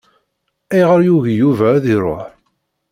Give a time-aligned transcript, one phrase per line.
[0.73, 2.23] Ayɣeṛ yugi Yuba ad iṛuḥ?